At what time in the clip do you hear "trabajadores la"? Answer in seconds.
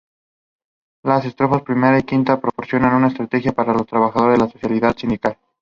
3.85-4.49